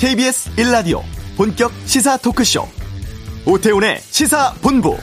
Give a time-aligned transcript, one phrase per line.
[0.00, 1.02] KBS 1라디오
[1.36, 2.66] 본격 시사 토크쇼
[3.44, 4.96] 오태훈의 시사본부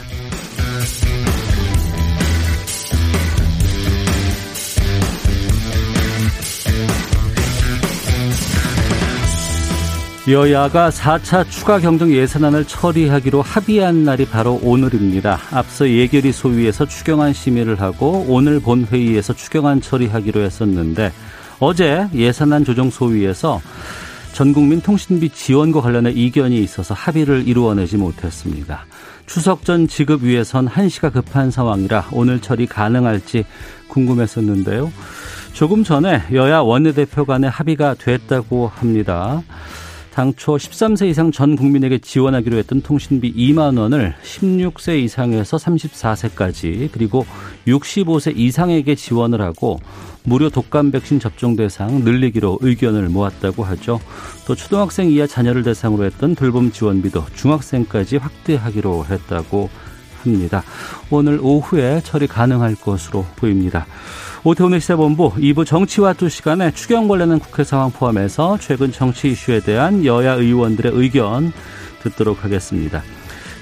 [10.28, 15.40] 여야가 4차 추가 경정 예산안을 처리하기로 합의한 날이 바로 오늘입니다.
[15.52, 21.14] 앞서 예결위 소위에서 추경안 심의를 하고 오늘 본회의에서 추경안 처리하기로 했었는데
[21.60, 23.62] 어제 예산안 조정 소위에서
[24.38, 28.86] 전국민 통신비 지원과 관련해 이견이 있어서 합의를 이루어내지 못했습니다.
[29.26, 33.46] 추석 전 지급 위해선 한시가 급한 상황이라 오늘 처리 가능할지
[33.88, 34.94] 궁금했었는데요.
[35.54, 39.42] 조금 전에 여야 원내대표 간의 합의가 됐다고 합니다.
[40.18, 47.24] 당초 13세 이상 전 국민에게 지원하기로 했던 통신비 2만 원을 16세 이상에서 34세까지 그리고
[47.68, 49.80] 65세 이상에게 지원을 하고
[50.24, 54.00] 무료 독감 백신 접종 대상 늘리기로 의견을 모았다고 하죠.
[54.48, 59.70] 또 초등학생 이하 자녀를 대상으로 했던 돌봄 지원비도 중학생까지 확대하기로 했다고
[60.24, 60.64] 합니다.
[61.12, 63.86] 오늘 오후에 처리 가능할 것으로 보입니다.
[64.48, 70.06] 오태훈의 시사본부 2부 정치와 두 시간에 추경 관련한 국회 상황 포함해서 최근 정치 이슈에 대한
[70.06, 71.52] 여야 의원들의 의견
[72.02, 73.04] 듣도록 하겠습니다.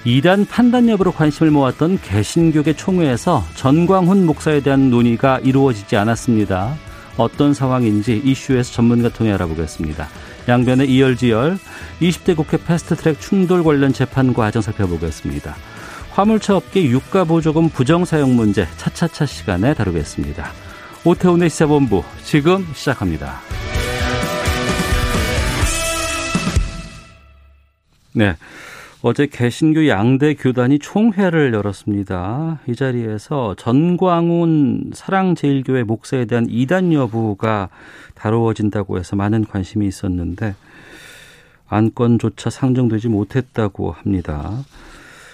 [0.04, 6.76] 이단 판단 여부로 관심을 모았던 개신교계 총회에서 전광훈 목사에 대한 논의가 이루어지지 않았습니다.
[7.18, 10.08] 어떤 상황인지 이슈에서 전문가 통해 알아보겠습니다.
[10.48, 11.58] 양변의 이열지열
[12.00, 15.56] 20대 국회 패스트트랙 충돌 관련 재판 과정 살펴보겠습니다.
[16.12, 20.65] 화물차 업계 유가 보조금 부정 사용 문제 차차차 시간에 다루겠습니다.
[21.08, 23.36] 오태훈의 시사본부 지금 시작합니다.
[28.16, 28.36] 네.
[29.04, 32.62] 어제 개신교 양대 교단이 총회를 열었습니다.
[32.68, 37.70] 이 자리에서 전광훈 사랑제일교회 목사에 대한 이단 여부가
[38.16, 40.56] 다루어진다고 해서 많은 관심이 있었는데
[41.68, 44.64] 안건조차 상정되지 못했다고 합니다.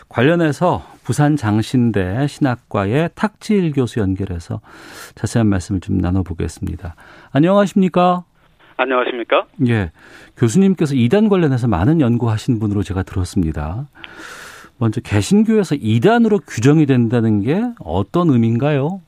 [0.09, 4.61] 관련해서 부산 장신대 신학과의 탁지일 교수 연결해서
[5.15, 6.95] 자세한 말씀을 좀 나눠보겠습니다.
[7.33, 8.23] 안녕하십니까?
[8.77, 9.45] 안녕하십니까?
[9.67, 9.91] 예.
[10.37, 13.87] 교수님께서 이단 관련해서 많은 연구하신 분으로 제가 들었습니다.
[14.79, 19.01] 먼저 개신교에서 이단으로 규정이 된다는 게 어떤 의미인가요?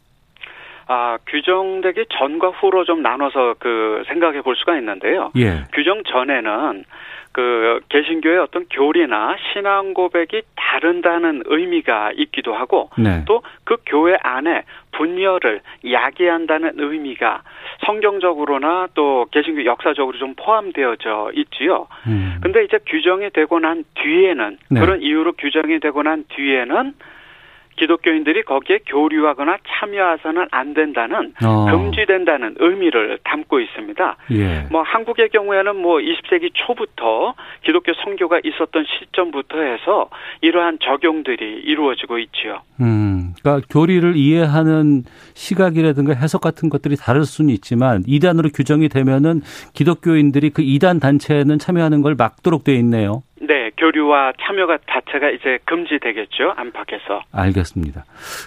[0.85, 5.31] 아, 규정되기 전과 후로 좀 나눠서 그 생각해 볼 수가 있는데요.
[5.37, 5.63] 예.
[5.73, 6.85] 규정 전에는
[7.33, 13.25] 그 개신교의 어떤 교리나 신앙 고백이 다른다는 의미가 있기도 하고 네.
[13.25, 17.41] 또그 교회 안에 분열을 야기한다는 의미가
[17.85, 21.87] 성경적으로나 또 개신교 역사적으로 좀 포함되어져 있지요.
[22.07, 22.37] 음.
[22.41, 24.79] 근데 이제 규정이 되고 난 뒤에는 네.
[24.79, 26.93] 그런 이유로 규정이 되고 난 뒤에는
[27.77, 31.65] 기독교인들이 거기에 교류하거나 참여해서는 안 된다는 어.
[31.65, 34.17] 금지된다는 의미를 담고 있습니다.
[34.31, 34.67] 예.
[34.71, 37.33] 뭐 한국의 경우에는 뭐 20세기 초부터
[37.63, 40.09] 기독교 선교가 있었던 시점부터 해서
[40.41, 42.61] 이러한 적용들이 이루어지고 있지요.
[42.79, 43.33] 음.
[43.41, 49.41] 그러니까 교리를 이해하는 시각이라든가 해석 같은 것들이 다를 수는 있지만 이단으로 규정이 되면은
[49.73, 53.23] 기독교인들이 그 이단 단체에는 참여하는 걸 막도록 돼 있네요.
[53.47, 56.53] 네, 교류와 참여가 자체가 이제 금지되겠죠.
[56.55, 57.21] 안팎에서.
[57.31, 58.05] 알겠습니다.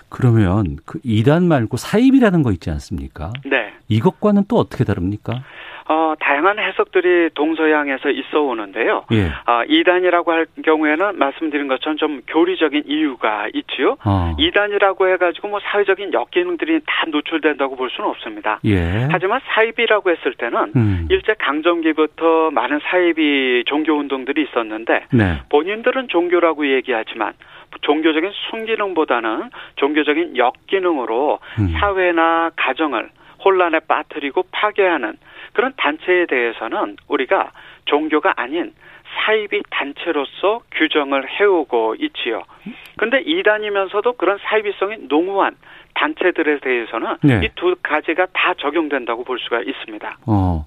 [0.08, 3.32] 그러면 그 이단 말고 사입이라는 거 있지 않습니까?
[3.44, 3.72] 네.
[3.88, 5.42] 이것과는 또 어떻게 다릅니까?
[5.88, 9.04] 어, 다양한 해석들이 동서양에서 있어 오는데요.
[9.12, 9.30] 예.
[9.44, 13.96] 아, 이단이라고 할 경우에는 말씀드린 것처럼 좀 교리적인 이유가 있지요.
[14.04, 14.34] 어.
[14.38, 18.58] 이단이라고 해가지고 뭐 사회적인 역기능들이 다 노출된다고 볼 수는 없습니다.
[18.64, 19.06] 예.
[19.10, 21.06] 하지만 사입이라고 했을 때는 음.
[21.10, 25.40] 일제 강점기부터 많은 사입이 종교 운동들이 있었는데 네.
[25.50, 27.32] 본인들은 종교라고 얘기하지만
[27.82, 31.68] 종교적인 순기능보다는 종교적인 역기능으로 음.
[31.78, 33.10] 사회나 가정을
[33.44, 35.16] 혼란에 빠뜨리고 파괴하는
[35.56, 37.50] 그런 단체에 대해서는 우리가
[37.86, 38.74] 종교가 아닌
[39.16, 42.42] 사이비 단체로서 규정을 해오고 있지요.
[42.98, 45.56] 근데 이단이면서도 그런 사이비성이 농후한
[45.94, 47.40] 단체들에 대해서는 네.
[47.46, 50.18] 이두 가지가 다 적용된다고 볼 수가 있습니다.
[50.26, 50.66] 어.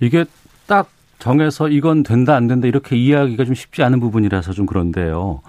[0.00, 0.24] 이게
[0.66, 0.86] 딱
[1.20, 5.42] 정해서 이건 된다 안 된다 이렇게 이해하기가 좀 쉽지 않은 부분이라서 좀 그런데요.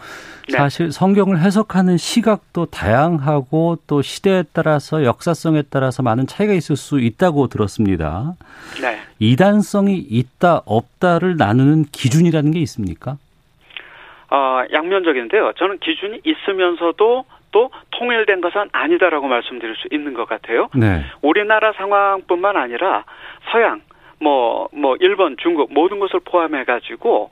[0.50, 0.58] 네.
[0.58, 7.48] 사실 성경을 해석하는 시각도 다양하고 또 시대에 따라서 역사성에 따라서 많은 차이가 있을 수 있다고
[7.48, 8.34] 들었습니다.
[8.82, 9.00] 네.
[9.20, 13.18] 이단성이 있다 없다를 나누는 기준이라는 게 있습니까?
[14.30, 15.54] 어, 양면적인데요.
[15.58, 20.70] 저는 기준이 있으면서도 또 통일된 것은 아니다라고 말씀드릴 수 있는 것 같아요.
[20.74, 21.04] 네.
[21.22, 23.04] 우리나라 상황뿐만 아니라
[23.52, 23.82] 서양,
[24.22, 27.32] 뭐, 뭐, 일본, 중국 모든 것을 포함해 가지고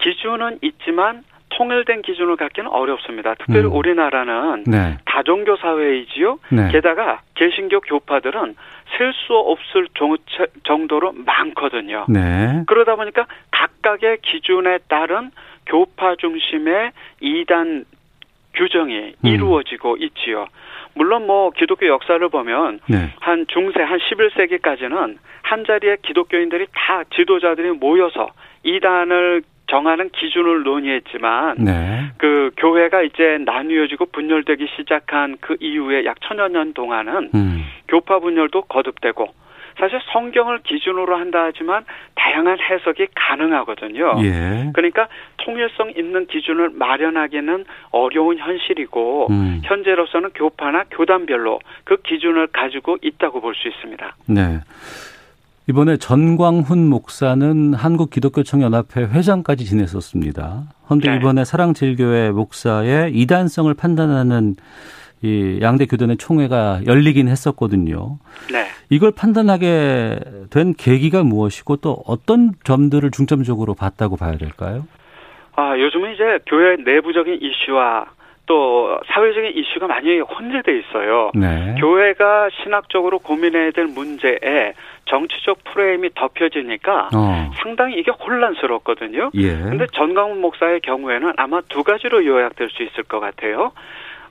[0.00, 3.34] 기준은 있지만 통일된 기준을 갖기는 어렵습니다.
[3.34, 3.72] 특별히 음.
[3.72, 4.98] 우리나라는 네.
[5.06, 6.38] 다종교 사회이지요.
[6.50, 6.68] 네.
[6.72, 8.56] 게다가 개신교 교파들은
[8.98, 10.16] 셀 수 없을 정-
[10.64, 12.04] 정도로 많거든요.
[12.08, 12.62] 네.
[12.66, 15.30] 그러다 보니까 각각의 기준에 따른
[15.66, 17.84] 교파 중심의 이단
[18.54, 19.26] 규정이 음.
[19.26, 20.46] 이루어지고 있지요.
[20.96, 23.12] 물론 뭐 기독교 역사를 보면 네.
[23.20, 28.30] 한 중세 한 11세기까지는 한 자리에 기독교인들이 다 지도자들이 모여서
[28.62, 32.10] 이단을 정하는 기준을 논의했지만 네.
[32.16, 37.64] 그 교회가 이제 나뉘어지고 분열되기 시작한 그 이후에 약 천여 년 동안은 음.
[37.88, 39.26] 교파 분열도 거듭되고
[39.78, 41.84] 사실 성경을 기준으로 한다 하지만
[42.14, 44.14] 다양한 해석이 가능하거든요.
[44.22, 44.70] 예.
[44.72, 45.08] 그러니까
[45.38, 49.60] 통일성 있는 기준을 마련하기는 어려운 현실이고 음.
[49.64, 54.16] 현재로서는 교파나 교단별로 그 기준을 가지고 있다고 볼 수 있습니다.
[54.28, 54.60] 네.
[55.68, 60.62] 이번에 전광훈 목사는 한국기독교청연합회 회장까지 지냈었습니다.
[60.84, 61.16] 그런데 네.
[61.16, 64.54] 이번에 사랑제일교회 목사의 이단성을 판단하는
[65.26, 68.18] 이 양대 교단의 총회가 열리긴 했었거든요.
[68.52, 68.66] 네.
[68.90, 70.20] 이걸 판단하게
[70.50, 74.86] 된 계기가 무엇이고 또 어떤 점들을 중점적으로 봤다고 봐야 될까요?
[75.56, 78.06] 아, 요즘은 이제 교회 내부적인 이슈와
[78.46, 81.32] 또 사회적인 이슈가 많이 혼재돼 있어요.
[81.34, 81.74] 네.
[81.80, 84.74] 교회가 신학적으로 고민해야 될 문제에
[85.06, 87.50] 정치적 프레임이 덮여지니까 어.
[87.56, 89.30] 상당히 이게 혼란스럽거든요.
[89.34, 89.48] 예.
[89.56, 93.72] 근데 전광훈 목사의 경우에는 아마 두 가지로 요약될 수 있을 것 같아요.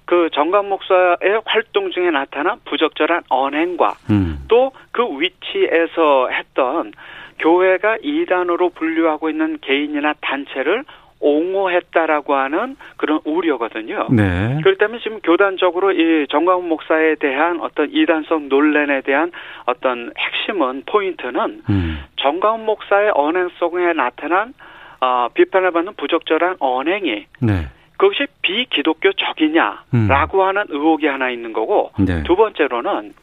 [0.05, 4.45] 그 전광훈 목사의 활동 중에 나타난 부적절한 언행과 음.
[4.47, 6.93] 또그 위치에서 했던
[7.39, 10.83] 교회가 이단으로 분류하고 있는 개인이나 단체를
[11.19, 14.07] 옹호했다라고 하는 그런 우려거든요.
[14.11, 14.59] 네.
[14.61, 19.31] 그렇기 때문에 지금 교단적으로 이 정광훈 목사에 대한 어떤 이단성 논란에 대한
[19.65, 22.03] 어떤 핵심은 포인트는 음.
[22.17, 24.53] 정광훈 목사의 언행 속에 나타난
[25.01, 27.67] 어, 비판을 받는 부적절한 언행이 네.
[27.97, 32.23] 그것이 비기독교적이냐라고 하는 의혹이 하나 있는 거고 네.
[32.23, 33.13] 두 번째로는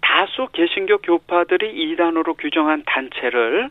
[0.00, 3.70] 다수 개신교 교파들이 이단으로 규정한 단체를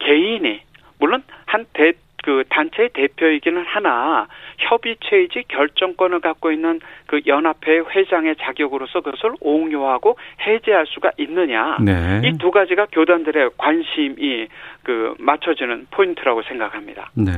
[0.00, 0.60] 개인이
[0.98, 1.92] 물론 한 대
[2.26, 4.26] 그 단체의 대표이기는 하나
[4.58, 12.22] 협의체이지 결정권을 갖고 있는 그 연합회 회장의 자격으로서 그것을 옹호하고 해제할 수가 있느냐 네.
[12.24, 14.48] 이두 가지가 교단들의 관심이
[14.82, 17.12] 그 맞춰지는 포인트라고 생각합니다.
[17.14, 17.30] 네.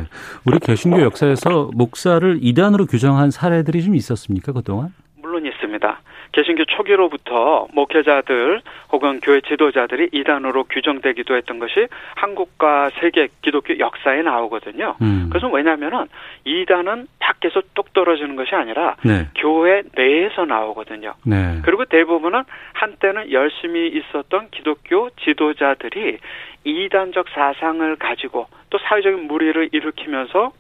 [0.47, 4.95] 우리 개신교 역사에서 목사를 이단으로 규정한 사례들이 좀 있었습니까, 그동안?
[5.29, 6.01] 물론 있습니다.
[6.33, 11.87] 개신교 초기로부터 목회자들 혹은 교회 지도자들이 이단으로 규정되기도 했던 것이
[12.17, 14.97] 한국과 세계 기독교 역사에 나오거든요.
[15.03, 15.29] 음.
[15.31, 16.07] 그것은 왜냐하면은
[16.45, 19.29] 이단은 밖에서 뚝 떨어지는 것이 아니라 네.
[19.37, 21.13] 교회 내에서 나오거든요.
[21.25, 21.61] 네.
[21.63, 26.19] 그리고 대부분은 한때는 열심히 있었던 기독교 지도자들이
[26.65, 30.53] 이단적 사상을 가지고 또 사회적인 무리를 일으키면서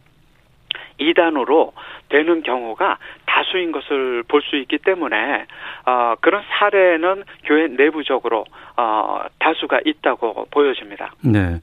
[0.99, 1.73] 이단으로
[2.09, 5.47] 되는 경우가 다수인 것을 볼 수 있기 때문에
[5.87, 8.45] 어, 그런 사례는 교회 내부적으로
[8.77, 11.13] 어, 다수가 있다고 보여집니다.
[11.23, 11.61] 네.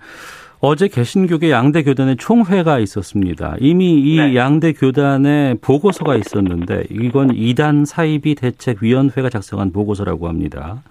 [0.62, 3.56] 어제 개신교계 양대 교단의 총회가 있었습니다.
[3.60, 4.36] 이미 이 네.
[4.36, 10.82] 양대 교단의 보고서가 있었는데 이건 이단 사이비 대책 위원회가 작성한 보고서라고 합니다.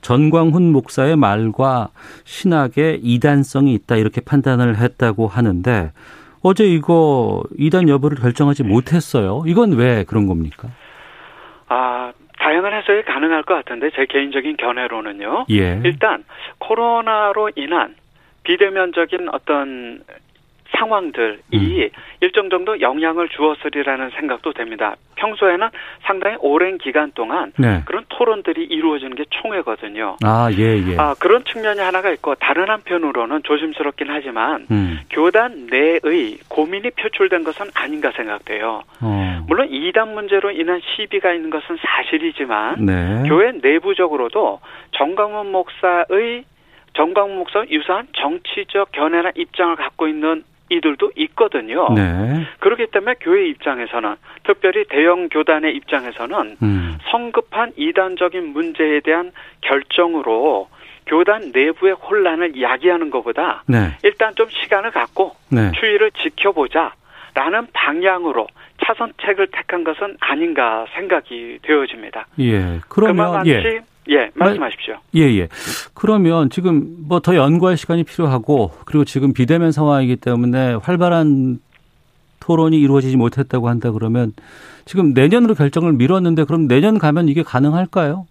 [0.00, 1.88] 전광훈 목사의 말과
[2.24, 5.92] 신학에 이단성이 있다 이렇게 판단을 했다고 하는데
[6.44, 9.42] 어제 이거 이단 여부를 결정하지 못했어요.
[9.46, 10.68] 이건 왜 그런 겁니까?
[11.68, 15.46] 아, 다양한 해석이 가능할 것 같은데 제 개인적인 견해로는요.
[15.50, 15.80] 예.
[15.84, 16.22] 일단
[16.58, 17.94] 코로나로 인한
[18.42, 20.02] 비대면적인 어떤
[20.76, 21.88] 상황들이 음.
[22.20, 24.96] 일정 정도 영향을 주었으리라는 생각도 됩니다.
[25.16, 25.68] 평소에는
[26.02, 27.82] 상당히 오랜 기간 동안 네.
[27.84, 30.16] 그런 토론들이 이루어지는 게 총회거든요.
[30.24, 30.96] 아, 예, 예.
[30.98, 35.00] 아, 그런 측면이 하나가 있고 다른 한편으로는 조심스럽긴 하지만 음.
[35.10, 38.82] 교단 내의 고민이 표출된 것은 아닌가 생각돼요.
[39.00, 39.44] 어.
[39.46, 43.22] 물론 이단 문제로 인한 시비가 있는 것은 사실이지만 네.
[43.28, 44.60] 교회 내부적으로도
[44.92, 46.44] 정광훈 목사의
[46.94, 51.88] 정광훈 목사 유사한 정치적 견해나 입장을 갖고 있는 이들도 있거든요.
[51.94, 52.46] 네.
[52.60, 56.98] 그렇기 때문에 교회 입장에서는 특별히 대형 교단의 입장에서는 음.
[57.10, 60.68] 성급한 이단적인 문제에 대한 결정으로
[61.06, 63.92] 교단 내부의 혼란을 야기하는 것보다 네.
[64.02, 65.70] 일단 좀 시간을 갖고 네.
[65.72, 68.46] 추이를 지켜보자라는 방향으로
[68.84, 72.26] 차선책을 택한 것은 아닌가 생각이 되어집니다.
[72.40, 72.80] 예.
[72.88, 73.80] 그러면 그만치 예.
[74.10, 74.94] 예, 말씀하십시오.
[75.16, 75.48] 예, 예.
[75.94, 81.58] 그러면 지금 뭐 더 연구할 시간이 필요하고 그리고 지금 비대면 상황이기 때문에 활발한
[82.40, 84.32] 토론이 이루어지지 못했다고 한다 그러면
[84.84, 88.26] 지금 내년으로 결정을 미뤘는데 그럼 내년 가면 이게 가능할까요?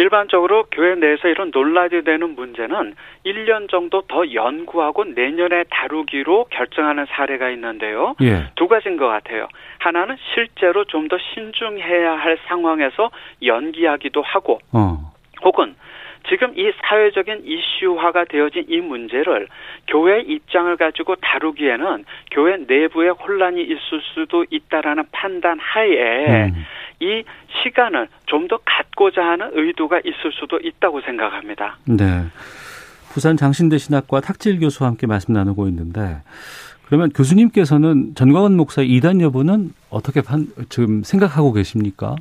[0.00, 2.94] 일반적으로 교회 내에서 이런 논란이 되는 문제는
[3.26, 8.14] 1년 정도 더 연구하고 내년에 다루기로 결정하는 사례가 있는데요.
[8.22, 8.44] 예.
[8.56, 9.46] 두 가지인 것 같아요.
[9.78, 13.10] 하나는 실제로 좀 더 신중해야 할 상황에서
[13.42, 15.12] 연기하기도 하고, 어.
[15.42, 15.74] 혹은
[16.28, 19.48] 지금 이 사회적인 이슈화가 되어진 이 문제를
[19.88, 26.66] 교회 입장을 가지고 다루기에는 교회 내부에 혼란이 있을 수도 있다라는 판단 하에 음.
[27.00, 27.24] 이
[27.62, 31.76] 시간을 좀 더 갖고자 하는 의도가 있을 수도 있다고 생각합니다.
[31.86, 32.24] 네.
[33.12, 36.16] 부산 장신대 신학과 탁질 교수와 함께 말씀 나누고 있는데
[36.86, 42.16] 그러면 교수님께서는 전광훈 목사의 이단 여부는 어떻게 판, 지금 생각하고 계십니까?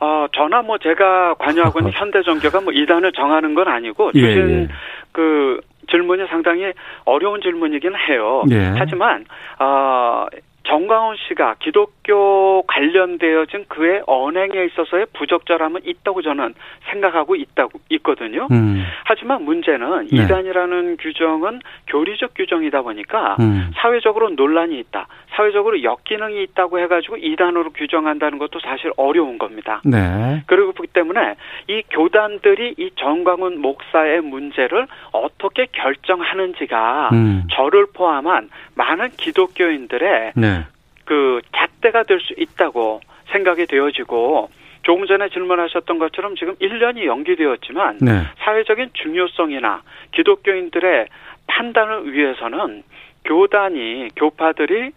[0.00, 4.54] 어, 저나 뭐 제가 관여하고 있는 현대 종교가 뭐 이단을 정하는 건 아니고 주신 예,
[4.62, 4.68] 예.
[5.12, 5.60] 그
[5.90, 6.72] 질문이 상당히
[7.04, 8.44] 어려운 질문이긴 해요.
[8.50, 8.72] 예.
[8.76, 9.24] 하지만
[9.58, 10.26] 어
[10.70, 16.54] 정광훈 씨가 기독교 관련되어진 그의 언행에 있어서의 부적절함은 있다고 저는
[16.90, 18.46] 생각하고 있다고 있거든요.
[18.52, 18.84] 음.
[19.04, 20.24] 하지만 문제는 네.
[20.24, 23.72] 이단이라는 규정은 교리적 규정이다 보니까 음.
[23.74, 25.08] 사회적으로 논란이 있다.
[25.30, 29.80] 사회적으로 역기능이 있다고 해가지고 이단으로 규정한다는 것도 사실 어려운 겁니다.
[29.84, 30.42] 네.
[30.46, 31.34] 그리고 그렇기 때문에
[31.68, 37.44] 이 교단들이 이 정광훈 목사의 문제를 어떻게 결정하는지가 음.
[37.52, 40.66] 저를 포함한 많은 기독교인들의 네.
[41.04, 43.00] 그 잣대가 될 수 있다고
[43.32, 44.50] 생각이 되어지고
[44.82, 48.22] 조금 전에 질문하셨던 것처럼 지금 1년이 연기되었지만 네.
[48.38, 49.82] 사회적인 중요성이나
[50.12, 51.06] 기독교인들의
[51.46, 52.82] 판단을 위해서는
[53.24, 54.92] 교단이 교파들이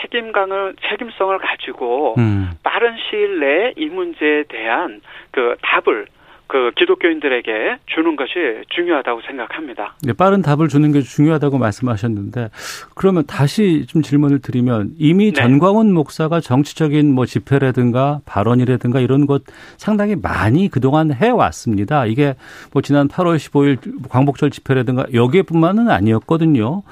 [0.00, 2.50] 책임감을 책임성을 가지고 음.
[2.62, 5.00] 빠른 시일 내에 이 문제에 대한
[5.30, 6.06] 그 답을
[6.48, 8.32] 그 기독교인들에게 주는 것이
[8.68, 9.96] 중요하다고 생각합니다.
[10.02, 12.50] 네, 빠른 답을 주는 게 중요하다고 말씀하셨는데
[12.94, 15.40] 그러면 다시 좀 질문을 드리면 이미 네.
[15.40, 19.42] 전광훈 목사가 정치적인 뭐 집회라든가 발언이라든가 이런 것
[19.76, 22.06] 상당히 많이 그동안 해 왔습니다.
[22.06, 22.34] 이게
[22.72, 26.82] 뭐 지난 8월 15일 광복절 집회라든가 여기에뿐만은 아니었거든요.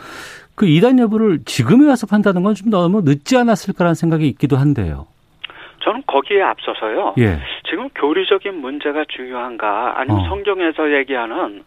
[0.54, 5.06] 그 이단 여부를 지금에 와서 판다는 건 좀 너무 늦지 않았을까라는 생각이 있기도 한데요.
[5.82, 7.14] 저는 거기에 앞서서요.
[7.18, 7.38] 예.
[7.68, 10.28] 지금 교리적인 문제가 중요한가 아니면 어.
[10.28, 11.62] 성경에서 얘기하는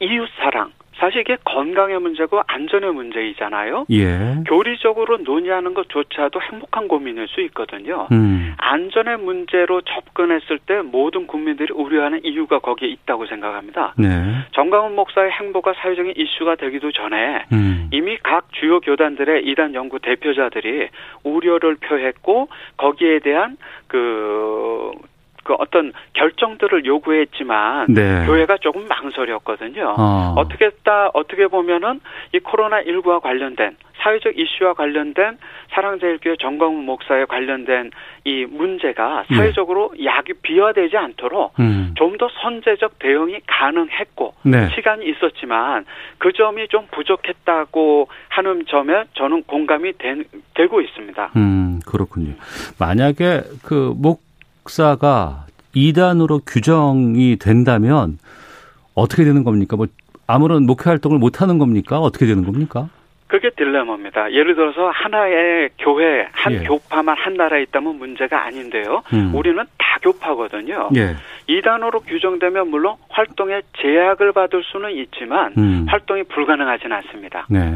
[0.00, 3.86] 이웃 사랑 사실 이게 건강의 문제고 안전의 문제이잖아요.
[3.90, 4.42] 예.
[4.46, 8.08] 교리적으로 논의하는 것조차도 행복한 고민일 수 있거든요.
[8.12, 8.54] 음.
[8.58, 13.94] 안전의 문제로 접근했을 때 모든 국민들이 우려하는 이유가 거기에 있다고 생각합니다.
[13.98, 14.08] 네.
[14.52, 17.88] 정강훈 목사의 행보가 사회적인 이슈가 되기도 전에 음.
[17.92, 20.88] 이미 각 주요 교단들의 이단 연구 대표자들이
[21.24, 23.56] 우려를 표했고 거기에 대한
[23.88, 24.92] 그
[25.44, 28.26] 그 어떤 결정들을 요구했지만 네.
[28.26, 29.94] 교회가 조금 망설였거든요.
[29.98, 30.34] 어.
[30.36, 32.00] 어떻게 따 어떻게 보면은
[32.32, 35.38] 이 코로나 19와 관련된 사회적 이슈와 관련된
[35.72, 37.90] 사랑제일교회 정광훈 목사에 관련된
[38.24, 39.36] 이 문제가 네.
[39.36, 40.06] 사회적으로 네.
[40.06, 41.94] 약이 비화되지 않도록 음.
[41.96, 44.68] 좀더 선제적 대응이 가능했고 네.
[44.74, 45.84] 시간이 있었지만
[46.18, 50.16] 그 점이 좀 부족했다고 하는 점에 저는 공감이 되,
[50.54, 51.32] 되고 있습니다.
[51.36, 52.34] 음 그렇군요.
[52.78, 54.22] 만약에 그 목
[54.64, 58.18] 역사가 이단으로 규정이 된다면
[58.94, 59.76] 어떻게 되는 겁니까?
[59.76, 59.86] 뭐
[60.26, 61.98] 아무런 목회 활동을 못 하는 겁니까?
[61.98, 62.88] 어떻게 되는 겁니까?
[63.26, 64.32] 그게 딜레마입니다.
[64.32, 66.58] 예를 들어서 하나의 교회, 한 예.
[66.60, 69.02] 교파만 한 나라에 있다면 문제가 아닌데요.
[69.12, 69.34] 음.
[69.34, 70.90] 우리는 다 교파거든요.
[70.96, 71.16] 예.
[71.48, 75.86] 이단으로 규정되면 물론 활동에 제약을 받을 수는 있지만 음.
[75.88, 77.46] 활동이 불가능하지는 않습니다.
[77.50, 77.74] 네.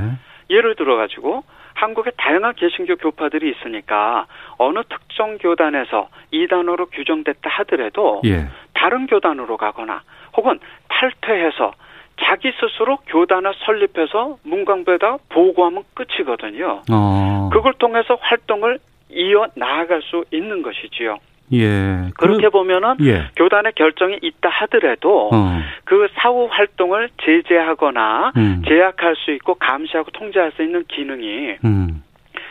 [0.48, 1.42] 예를 들어 가지고
[1.78, 8.48] 한국에 다양한 개신교 교파들이 있으니까 어느 특정 교단에서 이단으로 규정됐다 하더라도 예.
[8.74, 10.02] 다른 교단으로 가거나
[10.36, 10.58] 혹은
[10.88, 11.72] 탈퇴해서
[12.20, 16.82] 자기 스스로 교단을 설립해서 문광부에다 보고하면 끝이거든요.
[16.90, 17.48] 어.
[17.52, 18.80] 그걸 통해서 활동을
[19.10, 21.16] 이어 나아갈 수 있는 것이지요.
[21.52, 22.10] 예.
[22.18, 23.28] 그렇게 보면은 예.
[23.36, 25.60] 교단의 결정이 있다 하더라도 어.
[25.84, 28.62] 그 사후 활동을 제재하거나 음.
[28.66, 32.02] 제약할 수 있고 감시하고 통제할 수 있는 기능이 음.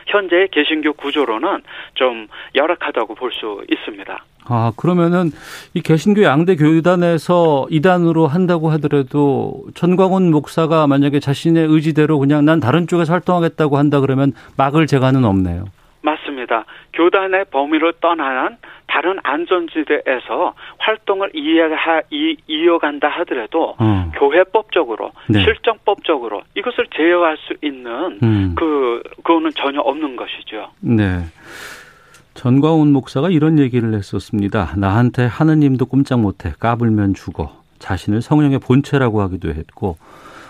[0.08, 1.64] 현재의 개신교 구조로는
[1.96, 4.24] 좀 열악하다고 볼 수 있습니다.
[4.50, 5.32] 아, 그러면은
[5.74, 12.88] 이 개신교 양대 교단에서 이단으로 한다고 하더라도 전광훈 목사가 만약에 자신의 의지대로 그냥 난 다른
[12.88, 15.66] 쪽에서 활동하겠다고 한다 그러면 막을 재가는 없네요.
[16.02, 16.64] 맞습니다.
[16.94, 18.56] 교단의 범위를 떠나는
[18.98, 24.12] 다른 안전지대에서 활동을 이해하, 이, 이어간다 하더라도 어.
[24.16, 25.44] 교회법적으로 네.
[25.44, 28.56] 실정법적으로 이것을 제어할 수 있는 음.
[28.58, 30.72] 그 그거는 전혀 없는 것이죠.
[30.80, 31.20] 네.
[32.34, 34.74] 전광훈 목사가 이런 얘기를 했었습니다.
[34.78, 39.98] 나한테 하느님도 꼼짝 못해 까불면 죽어 자신을 성령의 본체라고 하기도 했고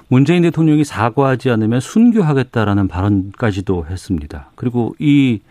[0.07, 4.51] 문재인 대통령이 사과하지 않으면 순교하겠다라는 발언까지도 했습니다.
[4.55, 5.41] 그리고 이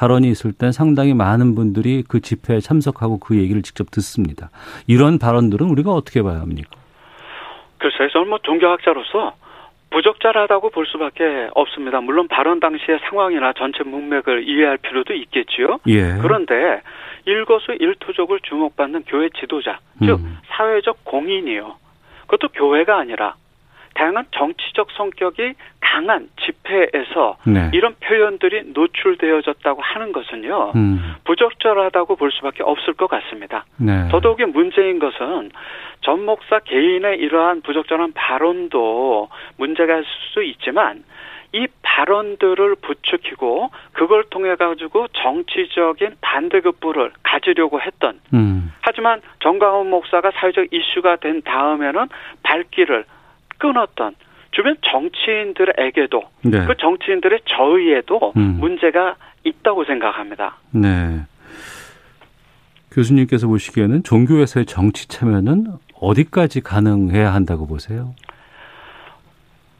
[0.00, 4.48] 발언이 있을 땐 상당히 많은 분들이 그 집회에 참석하고 그 얘기를 직접 듣습니다.
[4.88, 6.70] 이런 발언들은 우리가 어떻게 봐야 합니까?
[7.76, 9.34] 글쎄요, 저는 뭐 종교학자로서
[9.90, 12.00] 부적절하다고 볼 수밖에 없습니다.
[12.00, 15.80] 물론 발언 당시의 상황이나 전체 문맥을 이해할 필요도 있겠지요.
[15.88, 16.16] 예.
[16.22, 16.80] 그런데
[17.26, 20.38] 일거수 일투족을 주목받는 교회 지도자, 즉 음.
[20.46, 21.74] 사회적 공인이요.
[22.26, 23.34] 그것도 교회가 아니라
[24.00, 27.70] 다양한 정치적 성격이 강한 집회에서 네.
[27.74, 30.72] 이런 표현들이 노출되어졌다고 하는 것은요.
[30.74, 31.16] 음.
[31.24, 33.66] 부적절하다고 볼 수밖에 없을 것 같습니다.
[33.76, 34.08] 네.
[34.10, 35.50] 더더욱이 문제인 것은
[36.00, 39.28] 전 목사 개인의 이러한 부적절한 발언도
[39.58, 41.04] 문제가 있을 수 있지만
[41.52, 48.72] 이 발언들을 부추기고 그걸 통해 가지고 정치적인 반대급부를 가지려고 했던 음.
[48.80, 52.06] 하지만 정강훈 목사가 사회적 이슈가 된 다음에는
[52.42, 53.04] 발길을
[53.60, 54.16] 끊었던
[54.50, 56.66] 주변 정치인들에게도 네.
[56.66, 58.56] 그 정치인들의 저의에도 음.
[58.58, 59.14] 문제가
[59.44, 60.56] 있다고 생각합니다.
[60.72, 61.20] 네.
[62.90, 65.66] 교수님께서 보시기에는 종교에서의 정치 참여는
[66.00, 68.14] 어디까지 가능해야 한다고 보세요?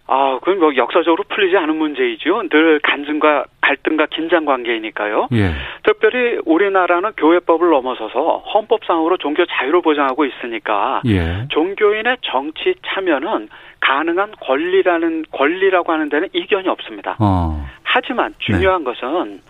[0.06, 2.48] 아, 그건 뭐 역사적으로 풀리지 않은 문제이죠.
[2.48, 5.28] 늘 간증과 갈등과 긴장 관계이니까요.
[5.32, 5.52] 예.
[5.84, 11.46] 특별히 우리나라는 교회법을 넘어서서 헌법상으로 종교 자유를 보장하고 있으니까 예.
[11.50, 13.48] 종교인의 정치 참여는
[13.80, 17.16] 가능한 권리라는 권리라고 하는 데는 이견이 없습니다.
[17.18, 17.66] 어.
[17.82, 19.40] 하지만 중요한 것은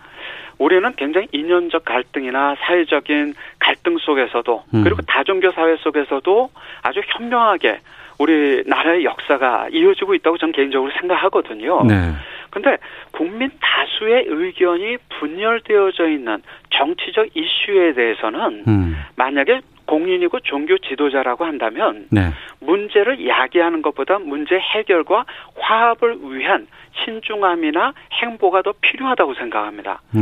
[0.57, 4.83] 우리는 굉장히 이념적 갈등이나 사회적인 갈등 속에서도 음.
[4.83, 6.49] 그리고 다종교 사회 속에서도
[6.83, 7.79] 아주 현명하게
[8.19, 11.83] 우리 나라의 역사가 이어지고 있다고 저는 개인적으로 생각하거든요.
[11.85, 12.13] 네.
[12.51, 12.77] 근데
[13.11, 18.97] 국민 다수의 의견이 분열되어져 있는 정치적 이슈에 대해서는 음.
[19.15, 19.61] 만약에
[19.91, 22.29] 공인이고 종교 지도자라고 한다면 네.
[22.61, 25.25] 문제를 야기하는 것보다 문제 해결과
[25.59, 26.67] 화합을 위한
[27.03, 30.01] 신중함이나 행보가 더 필요하다고 생각합니다.
[30.11, 30.21] 네.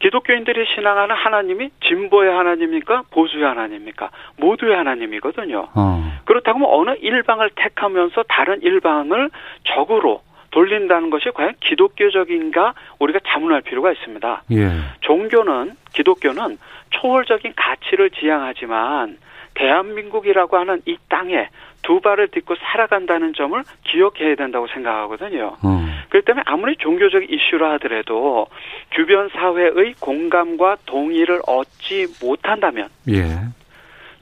[0.00, 3.04] 기독교인들이 신앙하는 하나님이 진보의 하나님입니까?
[3.10, 4.10] 보수의 하나님입니까?
[4.36, 5.68] 모두의 하나님이거든요.
[5.74, 6.12] 어.
[6.26, 9.30] 그렇다고 면 어느 일방을 택하면서 다른 일방을
[9.64, 14.42] 적으로 돌린다는 것이 과연 기독교적인가 우리가 자문할 필요가 있습니다.
[14.52, 14.70] 예.
[15.00, 16.58] 종교는 기독교는
[16.90, 19.18] 초월적인 가치를 지향하지만
[19.54, 21.48] 대한민국이라고 하는 이 땅에
[21.82, 25.56] 두 발을 딛고 살아간다는 점을 기억해야 된다고 생각하거든요.
[25.62, 25.86] 어.
[26.10, 28.46] 그렇기 때문에 아무리 종교적 이슈라 하더라도
[28.94, 33.24] 주변 사회의 공감과 동의를 얻지 못한다면 예.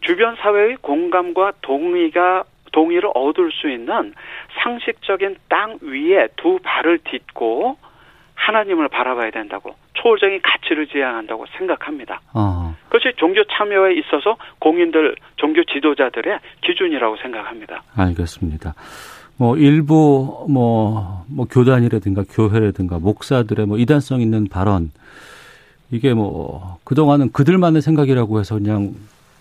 [0.00, 4.14] 주변 사회의 공감과 동의가 동의를 얻을 수 있는
[4.62, 7.76] 상식적인 땅 위에 두 발을 딛고
[8.34, 12.20] 하나님을 바라봐야 된다고 초월적인 가치를 지향한다고 생각합니다.
[12.32, 12.74] 어.
[12.88, 17.82] 그것이 종교 참여에 있어서 공인들 종교 지도자들의 기준이라고 생각합니다.
[17.96, 18.74] 알겠습니다.
[19.36, 24.90] 뭐 일부 뭐, 뭐 교단이라든가 교회라든가 목사들의 뭐 이단성 있는 발언
[25.90, 28.94] 이게 뭐 그동안은 그들만의 생각이라고 해서 그냥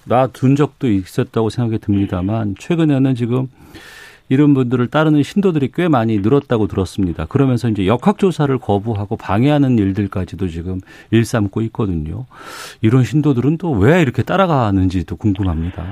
[0.05, 3.49] 놔둔 적도 있었다고 생각이 듭니다만 최근에는 지금
[4.29, 7.25] 이런 분들을 따르는 신도들이 꽤 많이 늘었다고 들었습니다.
[7.27, 10.79] 그러면서 이제 역학조사를 거부하고 방해하는 일들까지도 지금
[11.11, 12.25] 일삼고 있거든요.
[12.81, 15.83] 이런 신도들은 또 왜 이렇게 따라가는지도 궁금합니다.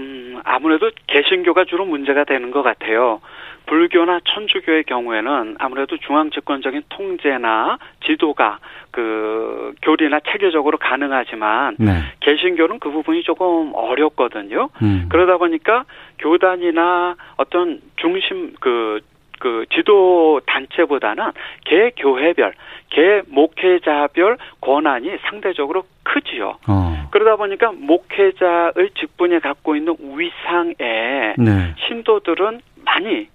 [0.00, 3.20] 음, 아무래도 개신교가 주로 문제가 되는 것 같아요.
[3.66, 8.58] 불교나 천주교의 경우에는 아무래도 중앙 집권적인 통제나 지도가
[8.90, 12.02] 그 교리나 체계적으로 가능하지만 네.
[12.20, 14.68] 개신교는 그 부분이 조금 어렵거든요.
[14.82, 15.06] 음.
[15.08, 15.84] 그러다 보니까
[16.18, 19.00] 교단이나 어떤 중심 그,
[19.40, 21.32] 그 지도 단체보다는
[21.64, 22.54] 개 교회별,
[22.90, 26.58] 개 목회자별 권한이 상대적으로 크지요.
[26.68, 27.08] 어.
[27.10, 31.74] 그러다 보니까 목회자의 직분이 갖고 있는 위상에 네.
[31.86, 33.28] 신도들은 많이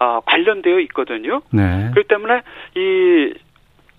[0.00, 1.40] 어, 관련되어 있거든요.
[1.50, 1.90] 네.
[1.92, 2.42] 그렇기 때문에
[2.76, 3.34] 이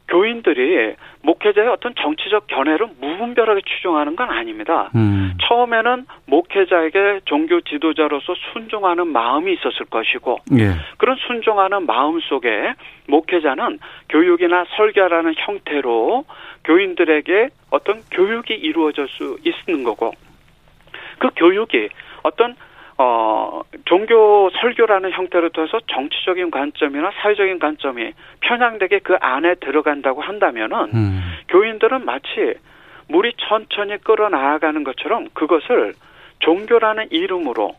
[0.07, 4.91] 교인들이 목회자의 어떤 정치적 견해를 무분별하게 추종하는 건 아닙니다.
[4.95, 5.33] 음.
[5.41, 10.75] 처음에는 목회자에게 종교 지도자로서 순종하는 마음이 있었을 것이고 예.
[10.97, 12.73] 그런 순종하는 마음 속에
[13.07, 16.25] 목회자는 교육이나 설교라는 형태로
[16.63, 20.11] 교인들에게 어떤 교육이 이루어질 수 있는 거고
[21.19, 21.89] 그 교육이
[22.23, 22.55] 어떤
[22.97, 31.21] 어, 종교 설교라는 형태로 통해서 정치적인 관점이나 사회적인 관점이 편향되게 그 안에 들어간다고 한다면은 음.
[31.49, 32.53] 교인들은 마치
[33.07, 35.93] 물이 천천히 끌어나가는 것처럼 그것을
[36.39, 37.75] 종교라는 이름으로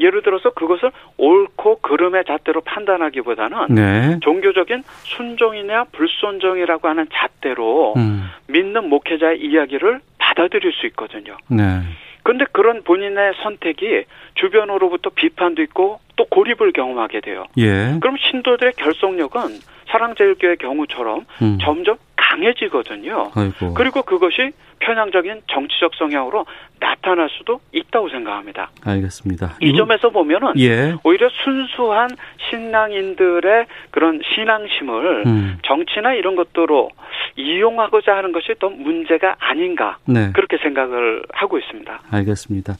[0.00, 4.18] 예를 들어서 그것을 옳고 그름의 잣대로 판단하기보다는 네.
[4.20, 8.28] 종교적인 순종이냐 불순종이라고 하는 잣대로 음.
[8.46, 11.36] 믿는 목회자의 이야기를 받아들일 수 있거든요.
[11.48, 11.80] 네.
[12.28, 17.46] 근데 그런 본인의 선택이 주변으로부터 비판도 있고 또 고립을 경험하게 돼요.
[17.56, 17.96] 예.
[18.02, 19.40] 그럼 신도들의 결속력은
[19.86, 21.58] 사랑제일교의 경우처럼 음.
[21.62, 21.96] 점점
[22.28, 23.30] 강해지거든요.
[23.34, 23.74] 아이고.
[23.74, 26.44] 그리고 그것이 편향적인 정치적 성향으로
[26.78, 28.70] 나타날 수도 있다고 생각합니다.
[28.84, 29.56] 알겠습니다.
[29.60, 30.94] 이 점에서 보면은 예.
[31.02, 32.10] 오히려 순수한
[32.48, 35.58] 신앙인들의 그런 신앙심을 음.
[35.66, 36.90] 정치나 이런 것들로
[37.36, 40.30] 이용하고자 하는 것이 더 문제가 아닌가 네.
[40.32, 42.02] 그렇게 생각을 하고 있습니다.
[42.10, 42.74] 알겠습니다.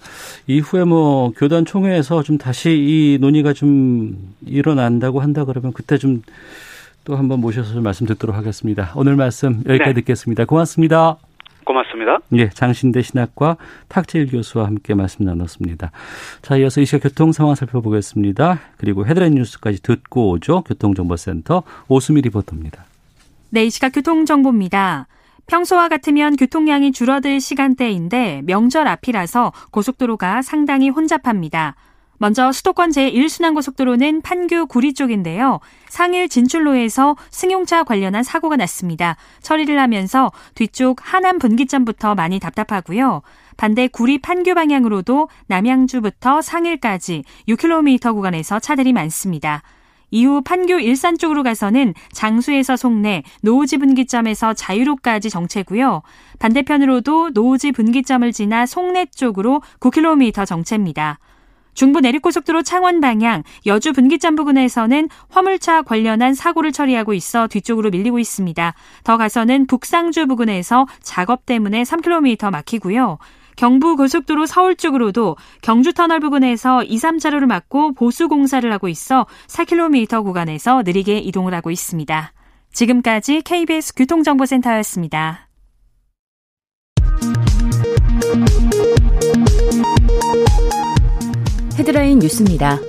[0.46, 4.12] 이후에 뭐 교단 총회에서 좀 다시 이 논의가 좀
[4.46, 6.22] 일어난다고 한다 그러면 그때 좀
[7.08, 8.92] 또 한번 모셔서 말씀 듣도록 하겠습니다.
[8.94, 9.94] 오늘 말씀 여기까지 네.
[9.94, 10.44] 듣겠습니다.
[10.44, 11.16] 고맙습니다.
[11.64, 12.18] 고맙습니다.
[12.34, 13.56] 예, 장신대 신학과
[13.88, 15.90] 탁재일 교수와 함께 말씀 나눴습니다.
[16.42, 18.60] 자, 이어서 이 시각 교통 상황 살펴보겠습니다.
[18.76, 20.62] 그리고 헤드라인 뉴스까지 듣고 오죠.
[20.64, 22.84] 교통정보센터 오수미 리포터입니다.
[23.48, 25.06] 네, 이 시각 교통정보입니다.
[25.46, 31.74] 평소와 같으면 교통량이 줄어들 시간대인데 명절 앞이라서 고속도로가 상당히 혼잡합니다.
[32.18, 35.60] 먼저 수도권 제1순환 고속도로는 판교 구리 쪽인데요.
[35.88, 39.16] 상일 진출로에서 승용차 관련한 사고가 났습니다.
[39.40, 43.22] 처리를 하면서 뒤쪽 하남 분기점부터 많이 답답하고요.
[43.56, 49.62] 반대 구리 판교 방향으로도 남양주부터 상일까지 6km 구간에서 차들이 많습니다.
[50.10, 56.02] 이후 판교 일산 쪽으로 가서는 장수에서 송내, 노우지 분기점에서 자유로까지 정체고요.
[56.38, 61.18] 반대편으로도 노우지 분기점을 지나 송내 쪽으로 9km 정체입니다.
[61.78, 68.74] 중부 내륙고속도로 창원 방향 여주 분기점 부근에서는 화물차 관련한 사고를 처리하고 있어 뒤쪽으로 밀리고 있습니다.
[69.04, 73.18] 더 가서는 북상주 부근에서 작업 때문에 3km 막히고요.
[73.54, 80.24] 경부 고속도로 서울 쪽으로도 경주 터널 부근에서 2, 3차로를 막고 보수 공사를 하고 있어 4km
[80.24, 82.32] 구간에서 느리게 이동을 하고 있습니다.
[82.72, 85.48] 지금까지 KBS 교통정보센터였습니다.
[91.78, 92.80] 헤드라인 뉴스입니다.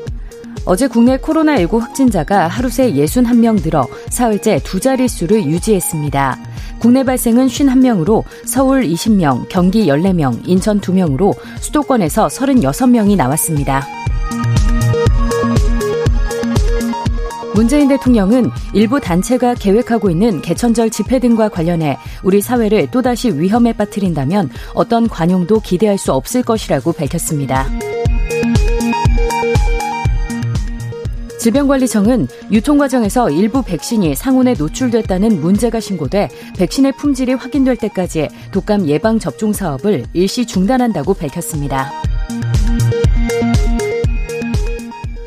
[0.66, 6.38] 어제 국내 코로나19 확진자가 하루 새 61명 늘어 사흘째 두 자릿수를 유지했습니다.
[6.80, 13.86] 국내 발생은 51명으로 서울 20명, 경기 14명, 인천 2명으로 수도권에서 36명이 나왔습니다.
[17.54, 24.50] 문재인 대통령은 일부 단체가 계획하고 있는 개천절 집회 등과 관련해 우리 사회를 또다시 위험에 빠뜨린다면
[24.74, 27.68] 어떤 관용도 기대할 수 없을 것이라고 밝혔습니다.
[31.40, 39.20] 질병관리청은 유통 과정에서 일부 백신이 상온에 노출됐다는 문제가 신고돼 백신의 품질이 확인될 때까지 독감 예방
[39.20, 41.92] 접종 사업을 일시 중단한다고 밝혔습니다.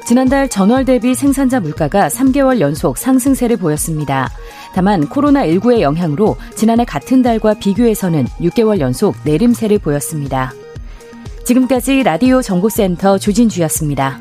[0.06, 4.28] 지난달 전월 대비 생산자 물가가 3개월 연속 상승세를 보였습니다.
[4.74, 10.52] 다만 코로나19의 영향으로 지난해 같은 달과 비교해서는 6개월 연속 내림세를 보였습니다.
[11.46, 14.20] 지금까지 라디오 정보센터 조진주였습니다.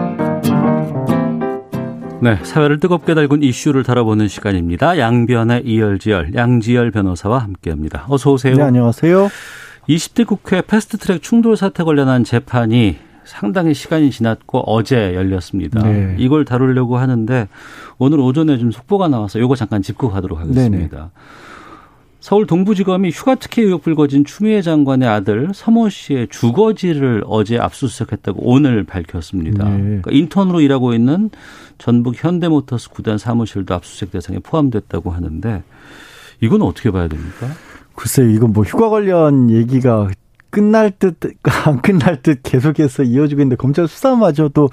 [2.21, 4.99] 네, 사회를 뜨겁게 달군 이슈를 다뤄보는 시간입니다.
[4.99, 8.05] 양변의 이열지열, 양지열 변호사와 함께합니다.
[8.09, 8.55] 어서 오세요.
[8.55, 9.27] 네, 안녕하세요.
[9.89, 15.81] 20대 국회 패스트트랙 충돌 사태 관련한 재판이 상당히 시간이 지났고 어제 열렸습니다.
[15.81, 16.15] 네.
[16.19, 17.47] 이걸 다루려고 하는데
[17.97, 20.97] 오늘 오전에 좀 속보가 나와서 이거 잠깐 짚고 가도록 하겠습니다.
[20.97, 21.09] 네네.
[22.21, 28.83] 서울 동부지검이 휴가 특혜 의혹 불거진 추미애 장관의 아들 서모 씨의 주거지를 어제 압수수색했다고 오늘
[28.83, 29.67] 밝혔습니다.
[29.67, 29.77] 네.
[29.79, 31.31] 그러니까 인턴으로 일하고 있는
[31.79, 35.63] 전북 현대모터스 구단 사무실도 압수수색 대상에 포함됐다고 하는데
[36.41, 37.47] 이건 어떻게 봐야 됩니까?
[37.95, 40.09] 글쎄요, 이건 뭐 휴가 관련 얘기가
[40.51, 41.17] 끝날 듯,
[41.65, 44.69] 안 끝날 듯 계속해서 이어지고 있는데, 검찰 수사마저도